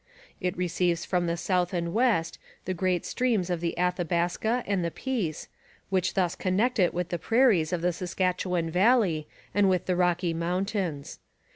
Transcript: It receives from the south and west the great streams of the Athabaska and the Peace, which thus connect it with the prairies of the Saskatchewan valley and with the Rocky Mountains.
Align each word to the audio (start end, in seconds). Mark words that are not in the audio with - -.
It 0.39 0.57
receives 0.57 1.05
from 1.05 1.27
the 1.27 1.37
south 1.37 1.75
and 1.75 1.93
west 1.93 2.39
the 2.65 2.73
great 2.73 3.05
streams 3.05 3.51
of 3.51 3.61
the 3.61 3.75
Athabaska 3.77 4.63
and 4.65 4.83
the 4.83 4.89
Peace, 4.89 5.47
which 5.91 6.15
thus 6.15 6.33
connect 6.33 6.79
it 6.79 6.91
with 6.91 7.09
the 7.09 7.19
prairies 7.19 7.71
of 7.71 7.83
the 7.83 7.93
Saskatchewan 7.93 8.71
valley 8.71 9.27
and 9.53 9.69
with 9.69 9.85
the 9.85 9.95
Rocky 9.95 10.33
Mountains. 10.33 11.19